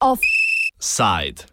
Offside. 0.00 1.46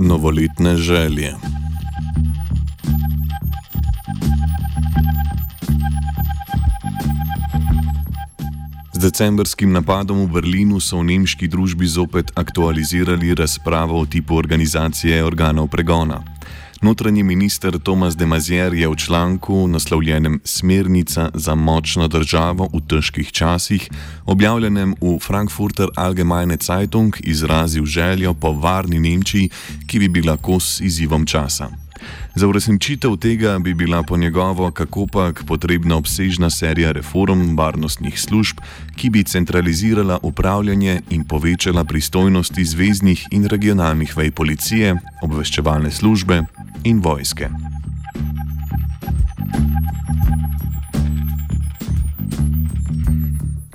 Novoletne 0.00 0.76
želje. 0.76 1.61
Decembrskim 9.12 9.68
napadom 9.68 10.24
v 10.24 10.40
Berlinu 10.40 10.80
so 10.80 10.96
v 10.96 11.12
nemški 11.12 11.44
družbi 11.44 11.84
zopet 11.84 12.32
aktualizirali 12.32 13.36
razpravo 13.36 14.00
o 14.00 14.08
tipu 14.08 14.40
organizacije 14.40 15.20
organov 15.20 15.68
pregona. 15.68 16.24
Notranji 16.80 17.20
minister 17.20 17.76
Tomas 17.76 18.16
de 18.16 18.24
Mazier 18.24 18.72
je 18.72 18.88
v 18.88 18.96
članku 18.96 19.68
naslovljenem 19.68 20.40
Smernica 20.44 21.28
za 21.34 21.54
močno 21.54 22.08
državo 22.08 22.70
v 22.72 22.80
težkih 22.88 23.28
časih, 23.28 23.84
objavljenem 24.24 24.96
v 24.96 25.20
Frankfurter 25.20 25.92
Allgemeine 25.92 26.56
Zeitung, 26.56 27.12
izrazil 27.20 27.84
željo 27.84 28.32
po 28.34 28.56
varni 28.56 28.96
Nemčiji, 28.96 29.52
ki 29.86 29.98
bi 29.98 30.08
bila 30.08 30.40
kos 30.40 30.80
izzivom 30.80 31.28
časa. 31.28 31.68
Za 32.34 32.48
uresničitev 32.48 33.16
tega 33.16 33.58
bi 33.58 33.74
bila 33.74 34.02
po 34.02 34.16
njegovo 34.16 34.70
kakopak 34.70 35.44
potrebna 35.46 35.96
obsežna 35.96 36.50
serija 36.50 36.92
reform 36.92 37.56
varnostnih 37.58 38.20
služb, 38.20 38.58
ki 38.96 39.10
bi 39.10 39.24
centralizirala 39.24 40.18
upravljanje 40.22 41.00
in 41.10 41.24
povečala 41.24 41.84
pristojnosti 41.84 42.64
zvezdnih 42.64 43.26
in 43.30 43.46
regionalnih 43.46 44.16
vej 44.16 44.30
policije, 44.30 44.96
obveščevalne 45.22 45.90
službe 45.90 46.42
in 46.84 47.00
vojske. 47.00 47.48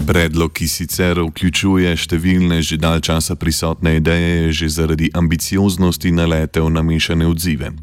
Predlog, 0.07 0.53
ki 0.55 0.69
sicer 0.71 1.19
vključuje 1.19 1.89
številne 1.99 2.61
že 2.63 2.77
dalj 2.79 3.01
časa 3.09 3.35
prisotne 3.35 3.97
ideje, 3.99 4.29
je 4.47 4.51
že 4.61 4.67
zaradi 4.77 5.09
ambicioznosti 5.11 6.13
naletel 6.15 6.69
na 6.71 6.79
mešane 6.79 7.27
odzive. 7.27 7.73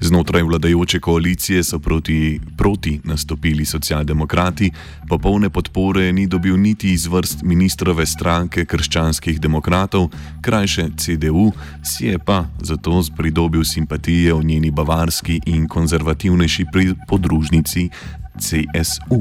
Znotraj 0.00 0.46
vladajoče 0.48 1.02
koalicije 1.04 1.60
so 1.60 1.76
proti, 1.78 2.40
proti 2.56 2.94
nastopili 3.04 3.68
socialdemokrati, 3.68 4.70
popolne 5.04 5.50
podpore 5.52 6.08
ni 6.16 6.24
dobil 6.24 6.56
niti 6.56 6.94
iz 6.96 7.04
vrst 7.12 7.44
ministrove 7.44 8.06
stranke 8.08 8.64
krščanskih 8.64 9.36
demokratov, 9.36 10.08
krajše 10.40 10.88
CDU, 10.96 11.50
si 11.84 12.08
je 12.08 12.16
pa 12.16 12.46
zato 12.64 13.02
pridobil 13.16 13.68
simpatije 13.68 14.32
v 14.32 14.44
njeni 14.44 14.70
bavarski 14.72 15.42
in 15.44 15.68
konzervativnejši 15.68 16.64
podružnici 17.04 17.90
CSU. 18.40 19.20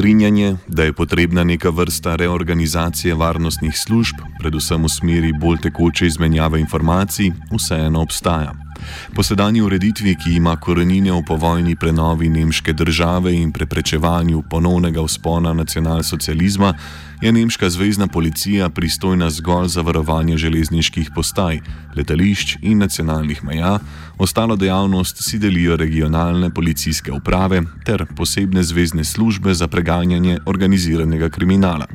Strinjanje, 0.00 0.56
da 0.68 0.82
je 0.82 0.92
potrebna 0.92 1.44
neka 1.44 1.70
vrsta 1.70 2.16
reorganizacije 2.16 3.14
varnostnih 3.14 3.78
služb, 3.78 4.16
predvsem 4.38 4.84
v 4.84 4.88
smeri 4.88 5.32
bolj 5.32 5.58
tekoče 5.66 6.06
izmenjave 6.06 6.60
informacij, 6.60 7.28
vseeno 7.52 8.00
obstaja. 8.00 8.69
Po 9.14 9.22
sedanji 9.22 9.62
ureditvi, 9.62 10.14
ki 10.14 10.34
ima 10.36 10.56
korenine 10.56 11.12
v 11.12 11.22
povojni 11.26 11.76
prenovi 11.76 12.28
nemške 12.28 12.72
države 12.72 13.34
in 13.34 13.52
preprečevanju 13.52 14.42
ponovnega 14.50 15.02
vzpona 15.02 15.52
nacionalsocializma, 15.52 16.74
je 17.20 17.32
nemška 17.32 17.70
zvezdna 17.70 18.06
policija 18.06 18.70
pristojna 18.70 19.30
zgolj 19.30 19.68
za 19.68 19.82
varovanje 19.82 20.36
železniških 20.36 21.10
postaj, 21.14 21.60
letališč 21.96 22.56
in 22.62 22.78
nacionalnih 22.78 23.44
meja, 23.44 23.78
ostalo 24.18 24.56
dejavnost 24.56 25.22
si 25.22 25.38
delijo 25.38 25.76
regionalne 25.76 26.50
policijske 26.54 27.12
uprave 27.12 27.62
ter 27.84 28.06
posebne 28.16 28.62
zvezdne 28.62 29.04
službe 29.04 29.54
za 29.54 29.68
preganjanje 29.68 30.38
organiziranega 30.46 31.28
kriminala. 31.28 31.86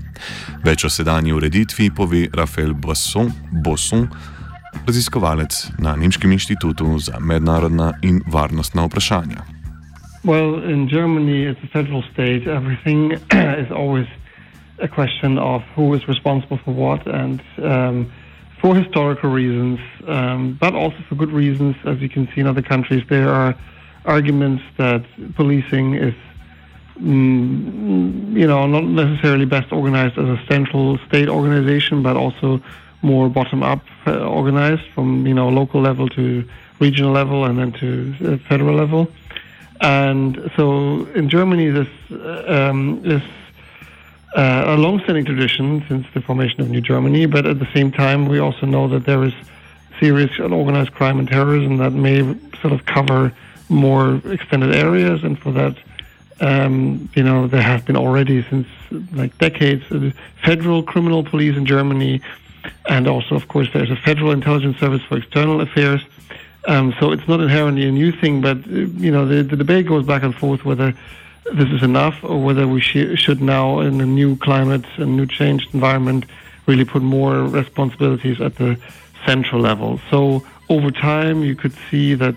Več 0.64 0.86
o 0.86 0.90
sedanji 0.90 1.34
ureditvi 1.34 1.90
pove 1.90 2.28
Rafael 2.34 2.74
Bosson. 2.74 3.32
Bosson 3.52 4.08
raziskovalec 4.88 5.72
na 5.80 5.96
Nemškem 5.96 6.32
inštitutu 6.32 7.00
za 7.00 7.20
mednarodna 7.20 7.94
in 8.02 8.22
varnostna 8.28 8.86
vprašanja. 8.86 9.56
Well, 10.24 10.72
in 10.72 10.90
Germany, 10.90 11.46
it's 11.46 11.64
a 11.64 11.68
federal 11.68 12.04
state. 12.14 12.48
Everything 12.48 13.12
is 13.64 13.72
always 13.72 14.08
a 14.80 14.88
question 14.88 15.38
of 15.38 15.62
who 15.76 15.94
is 15.94 16.08
responsible 16.08 16.58
for 16.66 16.74
what, 16.74 17.08
and 17.08 17.42
um, 17.64 18.12
for 18.62 18.76
historical 18.76 19.30
reasons, 19.30 19.80
um, 20.08 20.58
but 20.60 20.74
also 20.74 20.98
for 21.08 21.16
good 21.16 21.32
reasons. 21.32 21.76
As 21.86 22.00
you 22.00 22.10
can 22.10 22.28
see 22.34 22.42
in 22.42 22.48
other 22.48 22.64
countries, 22.64 23.04
there 23.10 23.30
are 23.30 23.56
arguments 24.06 24.64
that 24.78 25.06
policing 25.36 25.94
is, 25.96 26.16
mm, 27.00 28.34
you 28.34 28.48
know, 28.48 28.66
not 28.66 28.84
necessarily 28.84 29.46
best 29.46 29.72
organized 29.72 30.18
as 30.18 30.26
a 30.26 30.40
central 30.50 30.98
state 31.08 31.30
organization, 31.30 32.02
but 32.02 32.18
also 32.18 32.60
more 33.02 33.30
bottom 33.30 33.64
up 33.64 33.82
uh, 34.08 34.18
organized 34.20 34.88
from 34.94 35.26
you 35.28 35.34
know 35.34 35.50
local 35.50 35.82
level 35.82 36.08
to 36.10 36.44
regional 36.80 37.12
level 37.12 37.46
and 37.46 37.58
then 37.60 37.72
to 37.74 38.16
uh, 38.22 38.38
federal 38.50 38.76
level. 38.76 39.08
And 39.82 40.52
so 40.56 41.06
in 41.16 41.30
Germany, 41.30 41.70
this 41.70 41.88
uh, 42.12 42.70
um, 42.70 43.02
is 43.04 43.22
uh, 44.36 44.64
a 44.68 44.78
long-standing 44.78 45.26
tradition 45.26 45.84
since 45.88 46.06
the 46.14 46.22
formation 46.22 46.62
of 46.62 46.70
New 46.70 46.82
Germany. 46.82 47.26
But 47.26 47.46
at 47.46 47.60
the 47.60 47.68
same 47.74 47.92
time, 47.92 48.28
we 48.28 48.40
also 48.40 48.66
know 48.66 48.88
that 48.90 49.06
there 49.06 49.24
is 49.24 49.34
serious 50.00 50.32
and 50.40 50.54
organized 50.54 50.94
crime 50.94 51.20
and 51.20 51.28
terrorism 51.28 51.78
that 51.78 51.92
may 51.94 52.22
sort 52.62 52.74
of 52.74 52.86
cover 52.86 53.34
more 53.70 54.22
extended 54.26 54.76
areas, 54.76 55.24
and 55.24 55.40
for 55.40 55.52
that. 55.52 55.76
Um, 56.42 57.10
you 57.16 57.24
know, 57.24 57.48
there 57.48 57.62
have 57.62 57.86
been 57.86 57.96
already 57.96 58.46
since 58.50 58.68
like 59.14 59.38
decades, 59.38 59.90
uh, 59.90 60.12
federal 60.44 60.84
criminal 60.84 61.24
police 61.24 61.56
in 61.56 61.66
Germany 61.66 62.22
and 62.88 63.08
also, 63.08 63.36
of 63.36 63.48
course, 63.48 63.68
there's 63.74 63.92
a 63.92 63.96
federal 63.96 64.32
intelligence 64.32 64.78
service 64.78 65.02
for 65.04 65.18
external 65.18 65.62
affairs. 65.62 66.02
Um, 66.68 66.96
so 67.00 67.12
it's 67.12 67.28
not 67.28 67.42
inherently 67.42 67.88
a 67.88 67.92
new 67.92 68.12
thing, 68.12 68.42
but 68.42 68.58
uh, 68.58 68.70
you 68.70 69.12
know 69.12 69.26
the, 69.28 69.44
the 69.44 69.56
debate 69.56 69.88
goes 69.88 70.06
back 70.06 70.24
and 70.24 70.34
forth 70.34 70.66
whether 70.66 70.96
this 71.54 71.70
is 71.70 71.84
enough 71.84 72.24
or 72.24 72.42
whether 72.44 72.68
we 72.68 72.82
sh- 72.82 73.16
should 73.16 73.42
now, 73.42 73.80
in 73.80 74.02
a 74.02 74.06
new 74.06 74.36
climate 74.38 74.86
and 74.98 75.16
new 75.16 75.28
changed 75.28 75.74
environment, 75.74 76.26
really 76.66 76.86
put 76.86 77.04
more 77.04 77.44
responsibilities 77.44 78.42
at 78.42 78.56
the 78.56 78.80
central 79.26 79.62
level. 79.62 80.00
So 80.10 80.44
over 80.70 80.90
time, 80.90 81.44
you 81.44 81.56
could 81.56 81.74
see 81.92 82.16
that 82.16 82.36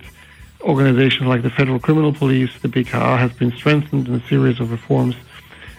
organizations 0.60 1.26
like 1.26 1.42
the 1.42 1.50
Federal 1.50 1.78
Criminal 1.78 2.12
Police, 2.12 2.50
the 2.60 2.68
BKA, 2.68 3.18
has 3.18 3.32
been 3.32 3.52
strengthened 3.52 4.08
in 4.08 4.14
a 4.14 4.26
series 4.28 4.60
of 4.60 4.70
reforms, 4.70 5.14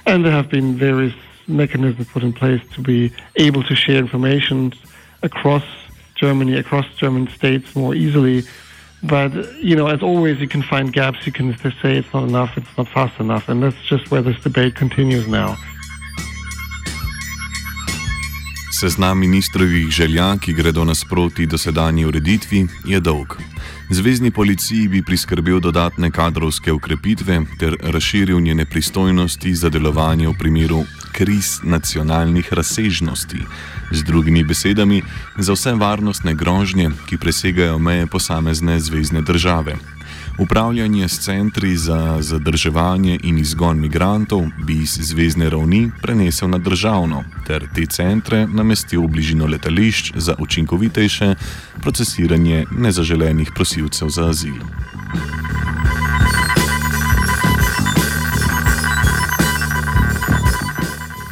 and 0.06 0.26
there 0.26 0.32
have 0.32 0.50
been 0.50 0.76
various 0.76 1.14
mechanisms 1.50 2.08
put 2.08 2.24
in 2.24 2.34
place 2.34 2.62
to 2.76 2.82
be 2.82 3.12
able 3.36 3.64
to 3.64 3.76
share 3.76 3.98
information 3.98 4.74
across 5.24 5.64
Germany, 6.16 6.58
across 6.58 6.86
German 6.96 7.28
states 7.28 7.76
more 7.76 7.96
easily. 7.96 8.44
But, 9.02 9.32
you 9.64 9.76
know, 9.76 9.88
as 9.88 10.02
always, 10.04 10.40
you 10.40 10.48
can 10.48 10.62
find 10.62 10.92
gaps. 10.92 11.26
You 11.26 11.32
can 11.32 11.56
say 11.82 11.98
it's 11.98 12.14
not 12.14 12.28
enough, 12.28 12.58
it's 12.58 12.78
not 12.78 12.88
fast 12.90 13.20
enough. 13.20 13.48
And 13.50 13.64
that's 13.64 13.82
just 13.88 14.12
where 14.12 14.22
this 14.22 14.40
debate 14.44 14.76
continues 14.76 15.28
now. 15.28 15.56
Seznam 18.72 19.20
ministrovih 19.20 19.90
želja, 19.90 20.38
ki 20.38 20.54
gredo 20.54 20.86
nasproti 20.86 21.46
dosedanji 21.46 22.06
ureditvi, 22.06 22.68
je 22.86 23.00
dolg. 23.00 23.36
Zvezdni 23.90 24.32
policiji 24.32 24.88
bi 24.88 25.02
priskrbel 25.02 25.60
dodatne 25.60 26.12
kadrovske 26.12 26.72
ukrepitve 26.72 27.42
ter 27.60 27.76
razširil 27.84 28.40
njene 28.40 28.66
pristojnosti 28.66 29.54
za 29.54 29.70
delovanje 29.70 30.28
v 30.28 30.34
primeru 30.40 30.84
kriz 31.20 31.60
nacionalnih 31.64 32.54
razsežnosti. 32.54 33.40
Z 33.92 34.04
drugimi 34.04 34.44
besedami, 34.44 35.02
za 35.38 35.54
vse 35.54 35.74
varnostne 35.76 36.34
grožnje, 36.34 36.92
ki 37.10 37.18
presegajo 37.18 37.80
meje 37.80 38.08
posamezne 38.08 38.80
zvezdne 38.80 39.22
države. 39.22 39.76
Upravljanje 40.40 41.08
s 41.08 41.20
centri 41.20 41.76
za 41.78 42.22
zadrževanje 42.22 43.20
in 43.24 43.38
izgon 43.38 43.80
migrantov 43.80 44.46
bi 44.64 44.78
iz 44.84 44.96
zvezdne 45.02 45.50
ravni 45.50 45.92
prenesel 46.02 46.50
na 46.50 46.58
državno, 46.58 47.24
ter 47.48 47.68
te 47.76 47.86
centre 47.86 48.48
namestil 48.48 49.04
v 49.04 49.08
bližino 49.08 49.46
letališč 49.46 50.14
za 50.16 50.36
učinkovitejše 50.40 51.36
procesiranje 51.82 52.66
nezaželenih 52.72 53.52
prosilcev 53.56 54.10
za 54.10 54.30
azil. 54.30 54.56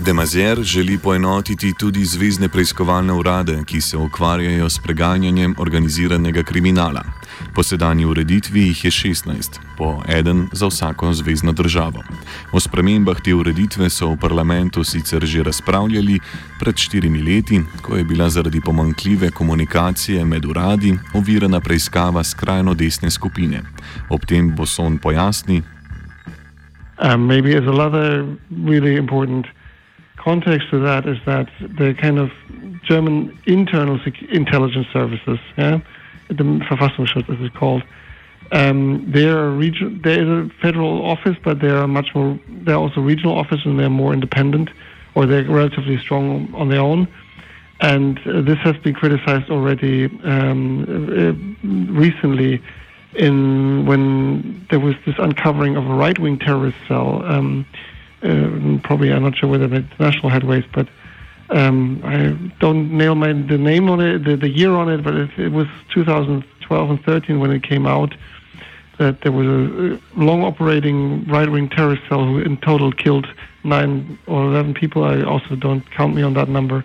Demazier 0.08 0.64
želi 0.64 0.98
poenotiti 0.98 1.74
tudi 1.80 2.06
zvezdne 2.06 2.48
preiskovalne 2.50 3.14
urade, 3.14 3.58
ki 3.66 3.82
se 3.82 3.98
ukvarjajo 3.98 4.70
s 4.70 4.80
preganjanjem 4.80 5.56
organiziranega 5.58 6.44
kriminala. 6.44 7.04
Po 7.56 7.64
sedanji 7.64 8.06
ureditvi 8.06 8.62
jih 8.62 8.86
je 8.86 8.92
16, 8.92 9.60
po 9.78 10.04
eden 10.08 10.48
za 10.52 10.68
vsako 10.68 11.14
zvezdno 11.14 11.52
državo. 11.52 12.04
O 12.52 12.60
spremembah 12.60 13.20
te 13.22 13.34
ureditve 13.36 13.90
so 13.90 14.08
v 14.14 14.18
parlamentu 14.18 14.84
sicer 14.84 15.26
že 15.26 15.44
razpravljali 15.44 16.20
pred 16.60 16.78
štirimi 16.78 17.22
leti, 17.22 17.62
ko 17.82 17.98
je 17.98 18.04
bila 18.04 18.30
zaradi 18.30 18.62
pomankljive 18.62 19.32
komunikacije 19.32 20.26
med 20.26 20.46
uradi 20.46 20.96
ovirana 21.14 21.60
preiskava 21.60 22.24
skrajno 22.24 22.74
desne 22.74 23.12
skupine. 23.12 23.62
Ob 24.10 24.26
tem 24.26 24.56
Boson 24.56 24.98
pojasni. 24.98 25.62
Um, 27.04 27.28
maybe 27.28 27.58
as 27.58 27.68
another 27.68 28.26
really 28.50 28.98
important 28.98 29.57
context 30.18 30.70
to 30.72 30.80
that 30.80 31.08
is 31.08 31.18
that 31.26 31.50
the 31.60 31.94
kind 31.94 32.20
of 32.20 32.32
German 32.84 33.38
internal 33.46 34.00
intelligence 34.30 34.88
services, 34.92 35.40
yeah, 35.58 35.80
the 36.28 36.44
Verfassungsschutz 36.44 37.30
as 37.30 37.40
it's 37.40 37.56
called, 37.56 37.84
um, 38.52 39.10
they 39.12 39.28
are 39.28 39.50
region. 39.50 40.02
There 40.04 40.22
is 40.22 40.28
a 40.28 40.50
federal 40.62 41.06
office, 41.06 41.36
but 41.44 41.60
they 41.60 41.70
are 41.70 41.88
much 41.88 42.14
more. 42.16 42.40
They're 42.48 42.76
also 42.76 43.02
regional 43.02 43.38
office, 43.38 43.62
and 43.66 43.80
they're 43.80 43.90
more 43.90 44.14
independent, 44.14 44.70
or 45.16 45.26
they're 45.26 45.44
relatively 45.44 45.98
strong 45.98 46.54
on 46.54 46.70
their 46.70 46.82
own. 46.82 47.08
And 47.82 48.20
uh, 48.20 48.42
this 48.42 48.58
has 48.60 48.76
been 48.78 48.96
criticized 48.96 49.50
already 49.50 50.06
um, 50.24 50.84
uh, 50.84 51.34
recently, 51.92 52.62
in 53.16 53.86
when 53.86 54.66
there 54.70 54.80
was 54.80 54.96
this 55.06 55.16
uncovering 55.20 55.76
of 55.76 55.86
a 55.86 55.94
right-wing 55.94 56.40
terrorist 56.40 56.78
cell. 56.88 57.24
Um, 57.26 57.66
uh, 58.24 58.80
probably, 58.84 59.12
I'm 59.12 59.24
not 59.24 59.38
sure 59.38 59.50
whether 59.50 59.74
it's 59.74 60.00
national 60.00 60.32
headways, 60.32 60.66
but 60.74 60.88
um, 61.50 62.02
I 62.04 62.34
don't 62.60 62.92
nail 62.92 63.16
my 63.16 63.28
the 63.28 63.58
name 63.58 63.90
on 63.90 64.02
it, 64.02 64.26
the, 64.26 64.36
the 64.36 64.50
year 64.50 64.72
on 64.72 64.90
it, 64.90 65.04
but 65.04 65.16
it, 65.16 65.30
it, 65.38 65.52
was 65.52 65.68
2012 65.94 66.90
and 66.90 67.04
13 67.04 67.40
when 67.40 67.52
it 67.52 67.64
came 67.64 67.86
out 67.86 68.14
that 68.98 69.22
there 69.22 69.32
was 69.32 69.46
a 69.46 70.00
long 70.20 70.44
operating 70.44 71.26
right 71.26 71.50
wing 71.50 71.70
terrorist 71.70 72.02
cell 72.10 72.26
who 72.26 72.40
in 72.40 72.58
total 72.58 72.92
killed 72.92 73.28
nine 73.64 74.18
or 74.26 74.44
11 74.46 74.74
people. 74.74 75.04
I 75.04 75.22
also 75.22 75.56
don't 75.56 75.90
count 75.92 76.16
me 76.16 76.24
on 76.24 76.34
that 76.34 76.50
number 76.50 76.84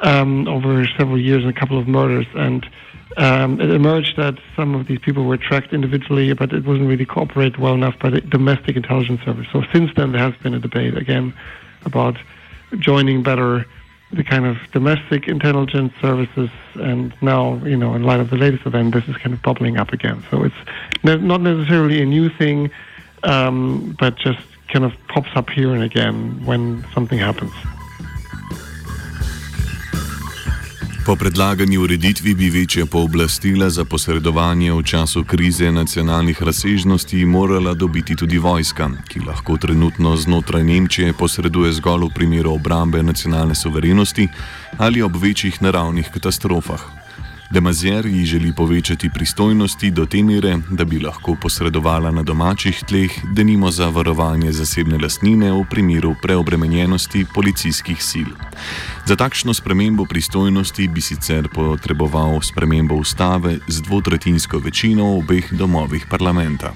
um, 0.00 0.48
over 0.48 0.86
several 0.98 1.20
years 1.20 1.44
and 1.44 1.56
a 1.56 1.58
couple 1.58 1.78
of 1.78 1.86
murders. 1.86 2.26
And 2.34 2.68
um, 3.16 3.60
it 3.60 3.70
emerged 3.70 4.16
that 4.16 4.38
some 4.54 4.74
of 4.74 4.86
these 4.86 4.98
people 4.98 5.24
were 5.24 5.38
tracked 5.38 5.72
individually, 5.72 6.32
but 6.34 6.52
it 6.52 6.64
wasn't 6.64 6.88
really 6.88 7.06
cooperated 7.06 7.58
well 7.58 7.74
enough 7.74 7.98
by 7.98 8.10
the 8.10 8.20
domestic 8.20 8.76
intelligence 8.76 9.22
service. 9.22 9.46
So 9.52 9.62
since 9.72 9.90
then, 9.96 10.12
there 10.12 10.20
has 10.20 10.34
been 10.42 10.54
a 10.54 10.58
debate 10.58 10.96
again 10.96 11.32
about 11.84 12.16
joining 12.78 13.22
better 13.22 13.66
the 14.12 14.22
kind 14.22 14.46
of 14.46 14.56
domestic 14.72 15.26
intelligence 15.28 15.92
services, 16.00 16.50
and 16.74 17.12
now, 17.22 17.56
you 17.64 17.76
know, 17.76 17.94
in 17.94 18.04
light 18.04 18.20
of 18.20 18.30
the 18.30 18.36
latest 18.36 18.64
event, 18.64 18.94
this 18.94 19.06
is 19.08 19.16
kind 19.16 19.34
of 19.34 19.42
bubbling 19.42 19.78
up 19.78 19.92
again. 19.92 20.22
So 20.30 20.44
it's 20.44 20.54
not 21.02 21.40
necessarily 21.40 22.00
a 22.02 22.06
new 22.06 22.28
thing, 22.28 22.70
um, 23.24 23.96
but 23.98 24.16
just 24.16 24.40
kind 24.68 24.84
of 24.84 24.92
pops 25.08 25.30
up 25.34 25.50
here 25.50 25.74
and 25.74 25.82
again 25.82 26.44
when 26.44 26.84
something 26.92 27.18
happens. 27.18 27.52
Po 31.06 31.16
predlagani 31.16 31.78
ureditvi 31.78 32.34
bi 32.34 32.50
večja 32.50 32.86
pooblastila 32.86 33.70
za 33.70 33.84
posredovanje 33.84 34.72
v 34.72 34.82
času 34.82 35.24
krize 35.24 35.70
nacionalnih 35.72 36.42
razsežnosti 36.42 37.24
morala 37.24 37.74
dobiti 37.74 38.16
tudi 38.16 38.38
vojska, 38.38 38.90
ki 39.08 39.20
lahko 39.20 39.56
trenutno 39.56 40.16
znotraj 40.16 40.64
Nemčije 40.64 41.12
posreduje 41.12 41.72
zgolj 41.72 42.08
v 42.10 42.14
primeru 42.14 42.54
obrambe 42.54 43.02
nacionalne 43.02 43.54
soverenosti 43.54 44.28
ali 44.78 45.02
ob 45.02 45.16
večjih 45.22 45.62
naravnih 45.62 46.10
katastrofah. 46.14 46.95
Demazier 47.50 48.06
ji 48.06 48.24
želi 48.24 48.52
povečati 48.52 49.10
pristojnosti 49.14 49.90
do 49.90 50.06
te 50.06 50.22
mere, 50.22 50.58
da 50.70 50.84
bi 50.84 50.98
lahko 50.98 51.36
posredovala 51.42 52.10
na 52.10 52.22
domačih 52.22 52.82
tleh, 52.88 53.10
da 53.32 53.42
nimo 53.42 53.70
za 53.70 53.88
varovanje 53.88 54.52
zasebne 54.52 54.98
lastnine 54.98 55.52
v 55.52 55.64
primeru 55.70 56.14
preobremenjenosti 56.22 57.26
policijskih 57.34 58.02
sil. 58.10 58.30
Za 59.06 59.16
takšno 59.16 59.54
spremembo 59.54 60.04
pristojnosti 60.04 60.88
bi 60.88 61.00
sicer 61.00 61.48
potreboval 61.54 62.42
spremembo 62.42 62.94
ustave 62.94 63.58
z 63.68 63.82
dvotretinsko 63.82 64.58
večino 64.58 65.04
v 65.04 65.18
obeh 65.18 65.52
domovih 65.52 66.06
parlamenta. 66.10 66.72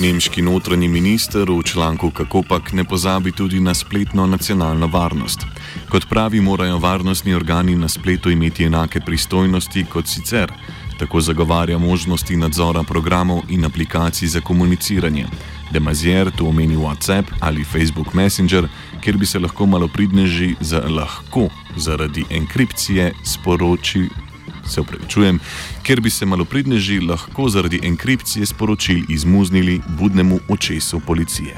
Nemški 0.00 0.40
notranji 0.42 0.88
minister 0.88 1.50
v 1.50 1.62
članku 1.62 2.10
Kako 2.10 2.42
pak 2.48 2.72
ne 2.72 2.84
pozabi 2.84 3.32
tudi 3.32 3.60
na 3.60 3.74
spletno 3.74 4.26
nacionalno 4.26 4.86
varnost. 4.86 5.40
Kot 5.88 6.08
pravi, 6.08 6.40
morajo 6.40 6.78
varnostni 6.78 7.34
organi 7.34 7.76
na 7.76 7.88
spletu 7.88 8.30
imeti 8.30 8.64
enake 8.64 9.00
pristojnosti 9.00 9.84
kot 9.84 10.06
sicer. 10.06 10.52
Tako 10.98 11.20
zagovarja 11.20 11.78
možnosti 11.78 12.36
nadzora 12.36 12.82
programov 12.82 13.42
in 13.48 13.64
aplikacij 13.64 14.28
za 14.28 14.40
komuniciranje. 14.40 15.26
Demazier 15.70 16.30
tu 16.36 16.48
omeni 16.48 16.76
WhatsApp 16.76 17.24
ali 17.40 17.64
Facebook 17.64 18.14
Messenger, 18.14 18.68
kjer 19.00 19.16
bi 19.16 19.26
se 19.26 19.38
lahko 19.38 19.66
malopridneži 19.66 20.54
za 20.60 20.80
lahko 20.88 21.48
zaradi 21.76 22.24
enkripcije 22.30 23.12
sporočili 23.24 24.29
se 24.70 24.80
upravičujem, 24.80 25.40
ker 25.82 26.00
bi 26.00 26.10
se 26.10 26.26
malopridneži 26.26 27.00
lahko 27.00 27.48
zaradi 27.48 27.80
enkripcije 27.82 28.46
sporočil 28.46 29.04
izmuznili 29.08 29.80
budnemu 29.98 30.40
očesu 30.48 31.00
policije. 31.00 31.56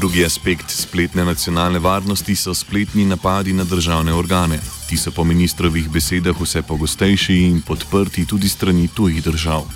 Drugi 0.00 0.24
aspekt 0.24 0.70
spletne 0.70 1.24
nacionalne 1.24 1.78
varnosti 1.78 2.36
so 2.36 2.54
spletni 2.54 3.04
napadi 3.04 3.52
na 3.52 3.64
državne 3.64 4.14
organe. 4.14 4.56
Ti 4.88 4.96
so 4.96 5.10
po 5.10 5.24
ministrovih 5.24 5.90
besedah 5.92 6.40
vse 6.40 6.62
pogostejši 6.62 7.36
in 7.36 7.60
podprti 7.60 8.24
tudi 8.24 8.48
strani 8.48 8.88
tujih 8.88 9.22
držav. 9.22 9.68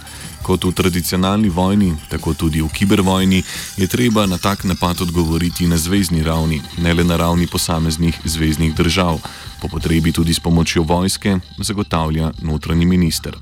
Kot 0.44 0.64
v 0.64 0.76
tradicionalni 0.76 1.49
vojni, 1.49 1.94
tako 2.12 2.35
tudi 2.37 2.61
v 2.61 2.69
kibervojni, 2.69 3.41
je 3.81 3.87
treba 3.88 4.26
na 4.29 4.37
tak 4.37 4.64
napad 4.69 5.00
odgovoriti 5.00 5.64
na 5.67 5.81
zvezdni 5.81 6.20
ravni, 6.23 6.61
ne 6.85 6.93
le 6.94 7.05
na 7.05 7.17
ravni 7.17 7.46
posameznih 7.49 8.20
zvezdnih 8.25 8.75
držav, 8.76 9.25
po 9.61 9.69
potrebi 9.73 10.12
tudi 10.12 10.35
s 10.35 10.41
pomočjo 10.44 10.85
vojske, 10.85 11.38
zagotavlja 11.58 12.32
notranji 12.44 12.85
minister. 12.85 13.41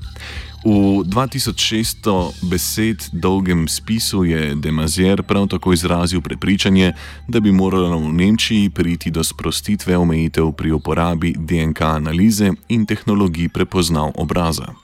V 0.63 1.03
2600 1.03 2.31
besed 2.47 3.11
dolgem 3.11 3.67
spisu 3.67 4.23
je 4.23 4.55
Demazier 4.55 5.23
prav 5.23 5.47
tako 5.47 5.73
izrazil 5.73 6.21
prepričanje, 6.21 6.93
da 7.27 7.39
bi 7.39 7.51
moralo 7.51 7.97
v 7.99 8.13
Nemčiji 8.13 8.69
priti 8.69 9.11
do 9.11 9.23
sprostitve 9.23 9.97
omejitev 9.97 10.51
pri 10.51 10.71
uporabi 10.71 11.35
DNK 11.37 11.81
analize 11.81 12.51
in 12.69 12.85
tehnologij 12.85 13.49
prepoznav 13.49 14.11
obraza. 14.15 14.82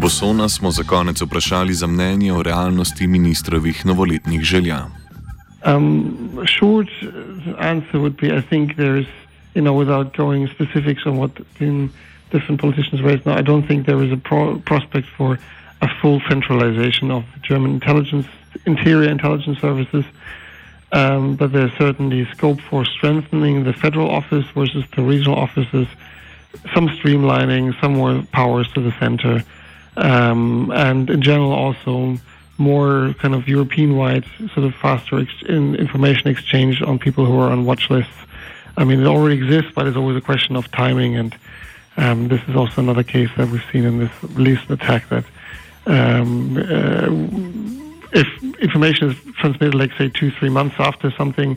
Bosona 0.00 0.48
smo 0.48 0.70
za 0.70 0.82
konec 0.82 1.20
vprašali 1.20 1.74
za 1.74 1.86
mnenje 1.86 2.32
o 2.32 2.42
realnosti 2.42 3.06
ministrovih 3.06 3.86
novoletnih 3.86 4.42
želja. 4.42 4.78
Um, 5.66 6.14
short 6.46 6.88
answer 7.58 8.00
would 8.00 8.16
be 8.20 8.26
I 8.26 8.42
think 8.50 8.76
there's, 8.76 9.06
you 9.54 9.62
know, 9.62 9.74
without 9.84 10.16
going 10.16 10.48
specifics 10.54 11.06
on 11.06 11.16
what 11.16 11.30
different 12.30 12.60
politicians 12.60 13.02
raise 13.02 13.24
now, 13.26 13.34
I 13.38 13.42
don't 13.42 13.66
think 13.66 13.86
there 13.86 14.04
is 14.04 14.12
a 14.12 14.16
pro 14.16 14.58
prospect 14.58 15.08
for 15.16 15.38
a 15.80 15.88
full 16.00 16.20
centralization 16.28 17.10
of 17.10 17.24
German 17.42 17.70
intelligence, 17.70 18.26
interior 18.66 19.10
intelligence 19.10 19.60
services. 19.60 20.04
Um, 20.90 21.36
but 21.36 21.52
there's 21.52 21.72
certainly 21.76 22.26
scope 22.34 22.60
for 22.60 22.84
strengthening 22.84 23.64
the 23.64 23.74
federal 23.74 24.10
office 24.10 24.46
versus 24.54 24.84
the 24.96 25.02
regional 25.02 25.36
offices, 25.36 25.86
some 26.74 26.88
streamlining, 26.88 27.78
some 27.80 27.94
more 27.94 28.22
powers 28.32 28.72
to 28.72 28.80
the 28.80 28.92
center, 28.98 29.44
um, 29.96 30.70
and 30.74 31.10
in 31.10 31.20
general 31.20 31.52
also 31.52 32.16
more 32.56 33.14
kind 33.18 33.34
of 33.34 33.46
European-wide 33.46 34.24
sort 34.54 34.66
of 34.66 34.74
faster 34.74 35.20
ex- 35.20 35.42
in 35.46 35.74
information 35.76 36.28
exchange 36.28 36.82
on 36.82 36.98
people 36.98 37.24
who 37.26 37.38
are 37.38 37.50
on 37.50 37.64
watch 37.66 37.90
lists. 37.90 38.12
I 38.76 38.84
mean, 38.84 39.00
it 39.00 39.06
already 39.06 39.36
exists, 39.36 39.70
but 39.74 39.86
it's 39.86 39.96
always 39.96 40.16
a 40.16 40.20
question 40.20 40.56
of 40.56 40.70
timing, 40.70 41.16
and 41.16 41.36
um, 41.96 42.28
this 42.28 42.40
is 42.48 42.56
also 42.56 42.80
another 42.80 43.02
case 43.02 43.28
that 43.36 43.48
we've 43.48 43.64
seen 43.72 43.84
in 43.84 43.98
this 43.98 44.10
recent 44.22 44.70
attack 44.70 45.08
that 45.10 45.24
um, 45.86 46.56
uh, 46.56 47.08
if 48.12 48.58
information 48.58 49.10
is 49.10 49.16
transmitted, 49.34 49.74
like 49.74 49.92
say 49.98 50.08
two, 50.08 50.30
three 50.30 50.48
months 50.48 50.76
after 50.78 51.10
something, 51.10 51.56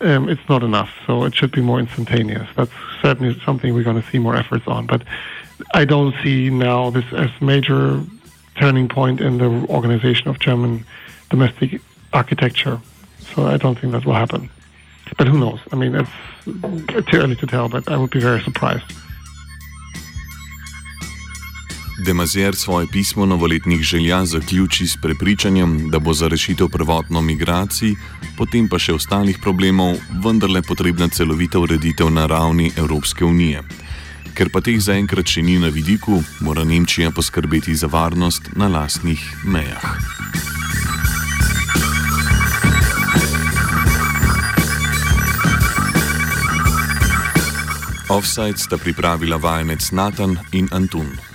um, 0.00 0.28
it's 0.28 0.48
not 0.48 0.62
enough. 0.62 0.90
So 1.06 1.24
it 1.24 1.34
should 1.34 1.52
be 1.52 1.60
more 1.60 1.80
instantaneous. 1.80 2.48
That's 2.56 2.70
certainly 3.02 3.38
something 3.44 3.74
we're 3.74 3.84
going 3.84 4.00
to 4.00 4.08
see 4.10 4.18
more 4.18 4.36
efforts 4.36 4.66
on. 4.66 4.86
But 4.86 5.02
I 5.74 5.84
don't 5.84 6.14
see 6.22 6.50
now 6.50 6.90
this 6.90 7.04
as 7.12 7.30
major 7.40 8.02
turning 8.56 8.88
point 8.88 9.20
in 9.20 9.38
the 9.38 9.66
organization 9.68 10.28
of 10.28 10.38
German 10.38 10.84
domestic 11.30 11.80
architecture. 12.12 12.80
So 13.34 13.46
I 13.46 13.56
don't 13.56 13.78
think 13.78 13.92
that 13.92 14.04
will 14.04 14.14
happen. 14.14 14.50
but 15.16 15.26
who 15.26 15.38
knows? 15.38 15.60
I 15.72 15.76
mean, 15.76 15.94
it's 15.94 17.10
too 17.10 17.18
early 17.18 17.36
to 17.36 17.46
tell, 17.46 17.68
but 17.68 17.88
I 17.88 17.96
would 17.96 18.10
be 18.10 18.20
very 18.20 18.42
surprised. 18.42 18.84
Demazier 21.98 22.56
svoje 22.56 22.86
pismo 22.86 23.26
novoletnih 23.26 23.82
želja 23.82 24.24
zaključi 24.24 24.86
s 24.86 24.96
prepričanjem, 25.02 25.90
da 25.90 25.98
bo 25.98 26.14
za 26.14 26.28
rešitev 26.28 26.68
prvotno 26.68 27.20
migracij, 27.20 27.94
potem 28.36 28.68
pa 28.68 28.78
še 28.78 28.94
ostalih 28.94 29.38
problemov, 29.42 29.96
vendarle 30.24 30.62
potrebna 30.62 31.08
celovita 31.08 31.58
ureditev 31.58 32.10
na 32.10 32.26
ravni 32.26 32.70
Evropske 32.76 33.24
unije. 33.24 33.62
Ker 34.34 34.50
pa 34.54 34.60
teh 34.62 34.78
zaenkrat 34.78 35.26
še 35.26 35.42
ni 35.42 35.58
na 35.58 35.68
vidiku, 35.74 36.22
mora 36.40 36.64
Nemčija 36.64 37.10
poskrbeti 37.10 37.74
za 37.74 37.90
varnost 37.90 38.54
na 38.54 38.68
lastnih 38.68 39.18
mejah. 39.44 39.98
Offside 48.08 48.58
sta 48.58 48.78
pripravila 48.78 49.36
vajenec 49.36 49.90
Nathan 49.90 50.38
in 50.52 50.70
Antun. 50.70 51.27